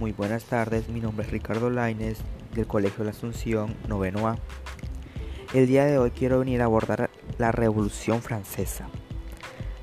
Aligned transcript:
Muy 0.00 0.12
buenas 0.12 0.44
tardes, 0.44 0.88
mi 0.88 0.98
nombre 0.98 1.26
es 1.26 1.30
Ricardo 1.30 1.68
Laines 1.68 2.16
del 2.54 2.66
Colegio 2.66 3.04
La 3.04 3.10
Asunción, 3.10 3.76
noveno 3.86 4.28
A. 4.28 4.38
El 5.52 5.66
día 5.66 5.84
de 5.84 5.98
hoy 5.98 6.10
quiero 6.10 6.38
venir 6.38 6.62
a 6.62 6.64
abordar 6.64 7.10
la 7.36 7.52
Revolución 7.52 8.22
Francesa. 8.22 8.88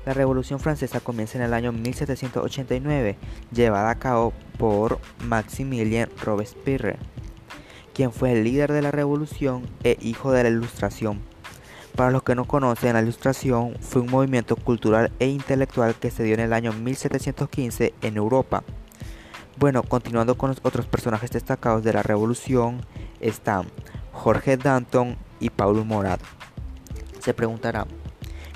La 0.04 0.14
Revolución 0.14 0.58
Francesa 0.58 0.98
comienza 0.98 1.38
en 1.38 1.44
el 1.44 1.54
año 1.54 1.70
1789, 1.70 3.16
llevada 3.52 3.90
a 3.90 3.98
cabo 4.00 4.32
por 4.58 4.98
Maximilien 5.24 6.10
Robespierre, 6.20 6.96
quien 7.94 8.10
fue 8.10 8.32
el 8.32 8.42
líder 8.42 8.72
de 8.72 8.82
la 8.82 8.90
revolución 8.90 9.68
e 9.84 9.96
hijo 10.00 10.32
de 10.32 10.42
la 10.42 10.48
Ilustración. 10.48 11.20
Para 11.94 12.10
los 12.10 12.24
que 12.24 12.34
no 12.34 12.44
conocen, 12.44 12.94
la 12.94 13.02
Ilustración 13.02 13.76
fue 13.78 14.02
un 14.02 14.10
movimiento 14.10 14.56
cultural 14.56 15.12
e 15.20 15.28
intelectual 15.28 15.94
que 15.94 16.10
se 16.10 16.24
dio 16.24 16.34
en 16.34 16.40
el 16.40 16.52
año 16.52 16.72
1715 16.72 17.94
en 18.02 18.16
Europa 18.16 18.64
bueno, 19.58 19.82
continuando 19.82 20.38
con 20.38 20.50
los 20.50 20.60
otros 20.62 20.86
personajes 20.86 21.30
destacados 21.30 21.82
de 21.82 21.92
la 21.92 22.02
revolución 22.02 22.82
están 23.20 23.66
Jorge 24.12 24.56
Danton 24.56 25.16
y 25.40 25.50
Paulo 25.50 25.84
Morado. 25.84 26.24
Se 27.18 27.34
preguntará, 27.34 27.86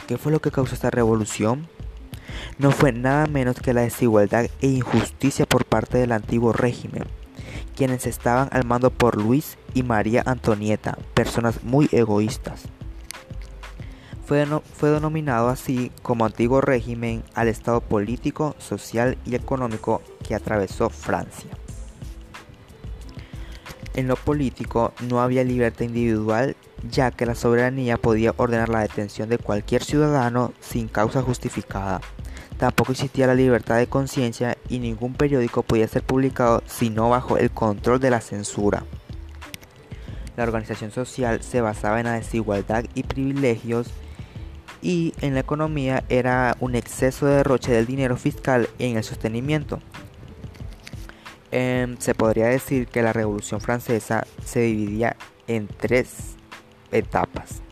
¿qué 0.06 0.16
fue 0.16 0.30
lo 0.30 0.40
que 0.40 0.52
causó 0.52 0.74
esta 0.74 0.90
revolución? 0.90 1.66
No 2.58 2.70
fue 2.70 2.92
nada 2.92 3.26
menos 3.26 3.56
que 3.56 3.74
la 3.74 3.82
desigualdad 3.82 4.46
e 4.60 4.68
injusticia 4.68 5.44
por 5.44 5.64
parte 5.64 5.98
del 5.98 6.12
antiguo 6.12 6.52
régimen, 6.52 7.04
quienes 7.76 8.06
estaban 8.06 8.48
al 8.52 8.64
mando 8.64 8.90
por 8.90 9.20
Luis 9.20 9.58
y 9.74 9.82
María 9.82 10.22
Antonieta, 10.24 10.98
personas 11.14 11.64
muy 11.64 11.88
egoístas. 11.90 12.62
Fue, 14.24 14.46
denominado 14.90 15.48
así 15.48 15.90
como 16.02 16.24
antiguo 16.24 16.60
régimen 16.60 17.22
al 17.34 17.48
estado 17.48 17.80
político, 17.80 18.54
social 18.58 19.18
y 19.26 19.34
económico 19.34 20.00
que 20.26 20.34
atravesó 20.34 20.90
Francia. 20.90 21.50
En 23.94 24.08
lo 24.08 24.16
político 24.16 24.94
no 25.08 25.20
había 25.20 25.44
libertad 25.44 25.84
individual 25.84 26.56
ya 26.88 27.10
que 27.10 27.26
la 27.26 27.34
soberanía 27.34 27.96
podía 27.96 28.34
ordenar 28.36 28.68
la 28.68 28.80
detención 28.80 29.28
de 29.28 29.38
cualquier 29.38 29.84
ciudadano 29.84 30.52
sin 30.60 30.88
causa 30.88 31.22
justificada. 31.22 32.00
Tampoco 32.58 32.92
existía 32.92 33.26
la 33.26 33.34
libertad 33.34 33.76
de 33.76 33.88
conciencia 33.88 34.56
y 34.68 34.78
ningún 34.78 35.14
periódico 35.14 35.62
podía 35.62 35.88
ser 35.88 36.02
publicado 36.02 36.62
sino 36.66 37.10
bajo 37.10 37.36
el 37.36 37.50
control 37.50 38.00
de 38.00 38.10
la 38.10 38.20
censura. 38.20 38.84
La 40.36 40.44
organización 40.44 40.90
social 40.90 41.42
se 41.42 41.60
basaba 41.60 42.00
en 42.00 42.06
la 42.06 42.14
desigualdad 42.14 42.84
y 42.94 43.02
privilegios 43.02 43.88
y 44.82 45.14
en 45.20 45.34
la 45.34 45.40
economía 45.40 46.02
era 46.08 46.56
un 46.58 46.74
exceso 46.74 47.26
de 47.26 47.36
derroche 47.36 47.72
del 47.72 47.86
dinero 47.86 48.16
fiscal 48.16 48.68
en 48.80 48.96
el 48.96 49.04
sostenimiento. 49.04 49.78
Em, 51.52 51.96
se 51.98 52.14
podría 52.14 52.46
decir 52.48 52.88
que 52.88 53.02
la 53.02 53.12
Revolución 53.12 53.60
Francesa 53.60 54.26
se 54.44 54.60
dividía 54.60 55.16
en 55.46 55.68
tres 55.68 56.34
etapas. 56.90 57.62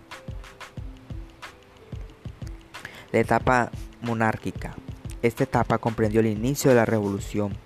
La 3.11 3.19
etapa 3.19 3.71
monárquica. 4.03 4.77
Esta 5.23 5.45
etapa 5.45 5.79
comprendió 5.79 6.21
el 6.21 6.27
inicio 6.27 6.71
de 6.71 6.77
la 6.77 6.87
revolución. 6.87 7.57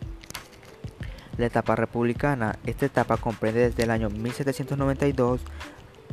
La 1.37 1.47
etapa 1.47 1.77
republicana. 1.77 2.59
Esta 2.65 2.87
etapa 2.87 3.19
comprende 3.19 3.69
desde 3.69 3.83
el 3.83 3.91
año 3.91 4.09
1792 4.09 5.43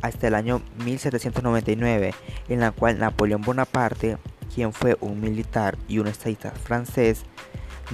hasta 0.02 0.26
el 0.28 0.34
año 0.34 0.60
1799, 0.84 2.12
en 2.48 2.60
la 2.60 2.72
cual 2.72 2.98
Napoleón 2.98 3.42
Bonaparte, 3.42 4.18
quien 4.54 4.72
fue 4.72 4.98
un 5.00 5.20
militar 5.20 5.78
y 5.88 5.98
un 5.98 6.08
estadista 6.08 6.50
francés, 6.50 7.22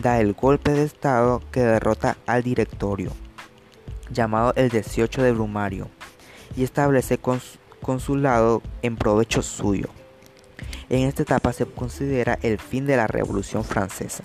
da 0.03 0.21
el 0.21 0.33
golpe 0.33 0.73
de 0.73 0.85
Estado 0.85 1.43
que 1.53 1.61
derrota 1.61 2.17
al 2.27 2.43
directorio, 2.43 3.13
llamado 4.11 4.53
el 4.57 4.71
18 4.71 5.23
de 5.23 5.33
Brumario, 5.33 5.89
y 6.57 6.65
establece 6.65 7.19
consulado 7.81 8.63
en 8.83 8.97
provecho 8.97 9.43
suyo. 9.43 9.89
En 10.89 11.07
esta 11.07 11.23
etapa 11.23 11.53
se 11.53 11.67
considera 11.67 12.39
el 12.43 12.59
fin 12.59 12.87
de 12.87 12.97
la 12.97 13.07
Revolución 13.07 13.63
Francesa. 13.63 14.25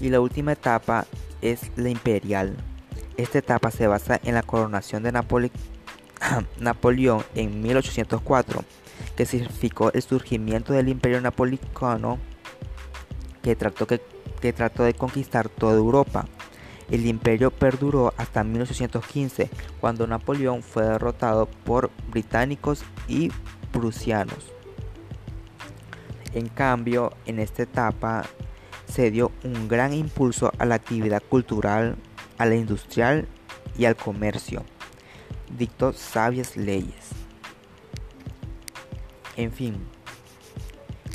Y 0.00 0.10
la 0.10 0.20
última 0.20 0.52
etapa 0.52 1.06
es 1.40 1.70
la 1.76 1.88
imperial. 1.88 2.56
Esta 3.16 3.38
etapa 3.38 3.70
se 3.70 3.86
basa 3.86 4.20
en 4.24 4.34
la 4.34 4.42
coronación 4.42 5.02
de 5.02 5.12
Napoleón 5.12 5.52
en 7.34 7.62
1804, 7.62 8.64
que 9.16 9.26
significó 9.26 9.92
el 9.92 10.02
surgimiento 10.02 10.72
del 10.72 10.88
imperio 10.88 11.20
napolitano 11.20 12.18
que 13.42 13.56
trató, 13.56 13.86
que, 13.86 14.52
trató 14.52 14.84
de 14.84 14.94
conquistar 14.94 15.48
toda 15.48 15.76
Europa. 15.76 16.26
El 16.90 17.06
imperio 17.06 17.50
perduró 17.50 18.14
hasta 18.16 18.44
1815, 18.44 19.50
cuando 19.80 20.06
Napoleón 20.06 20.62
fue 20.62 20.84
derrotado 20.84 21.46
por 21.46 21.90
británicos 22.10 22.82
y 23.08 23.30
prusianos. 23.72 24.52
En 26.32 26.48
cambio, 26.48 27.12
en 27.26 27.40
esta 27.40 27.62
etapa 27.62 28.24
se 28.86 29.10
dio 29.10 29.32
un 29.44 29.68
gran 29.68 29.92
impulso 29.92 30.50
a 30.58 30.64
la 30.64 30.76
actividad 30.76 31.22
cultural, 31.28 31.96
a 32.38 32.46
la 32.46 32.54
industrial 32.54 33.28
y 33.76 33.84
al 33.84 33.96
comercio. 33.96 34.64
Dictó 35.56 35.92
sabias 35.92 36.56
leyes. 36.56 37.10
En 39.36 39.52
fin, 39.52 39.76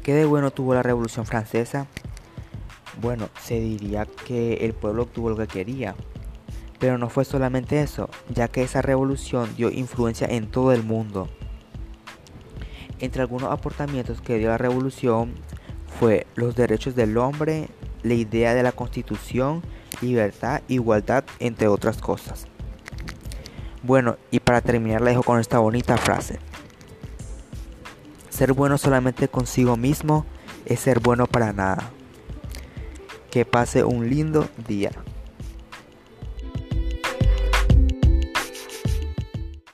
¿qué 0.02 0.14
de 0.14 0.26
bueno 0.26 0.52
tuvo 0.52 0.74
la 0.74 0.82
Revolución 0.84 1.26
Francesa? 1.26 1.88
Bueno, 3.02 3.30
se 3.42 3.60
diría 3.60 4.06
que 4.06 4.66
el 4.66 4.74
pueblo 4.74 5.04
obtuvo 5.04 5.30
lo 5.30 5.36
que 5.38 5.48
quería. 5.48 5.96
Pero 6.80 6.98
no 6.98 7.10
fue 7.10 7.26
solamente 7.26 7.82
eso, 7.82 8.10
ya 8.30 8.48
que 8.48 8.64
esa 8.64 8.82
revolución 8.82 9.56
dio 9.56 9.70
influencia 9.70 10.28
en 10.28 10.50
todo 10.50 10.72
el 10.72 10.84
mundo. 10.84 11.30
Entre 13.00 13.22
algunos 13.22 13.52
aportamientos 13.52 14.22
que 14.22 14.38
dio 14.38 14.50
la 14.50 14.58
revolución 14.58 15.34
fue 16.00 16.28
los 16.36 16.56
derechos 16.56 16.96
del 16.96 17.18
hombre, 17.18 17.68
la 18.04 18.14
idea 18.14 18.54
de 18.54 18.64
la 18.64 18.72
constitución, 18.72 19.62
libertad, 20.02 20.62
igualdad, 20.68 21.24
entre 21.40 21.68
otras 21.68 21.98
cosas. 21.98 22.48
Bueno, 23.84 24.16
y 24.32 24.40
para 24.40 24.62
terminar 24.62 25.02
la 25.02 25.10
dejo 25.10 25.24
con 25.24 25.42
esta 25.42 25.60
bonita 25.60 25.98
frase. 25.98 26.40
Ser 28.30 28.54
bueno 28.54 28.78
solamente 28.78 29.28
consigo 29.28 29.76
mismo 29.76 30.26
es 30.66 30.80
ser 30.80 31.02
bueno 31.02 31.28
para 31.28 31.52
nada. 31.52 31.92
Que 33.30 33.44
pase 33.44 33.84
un 33.84 34.10
lindo 34.10 34.48
día. 34.70 34.92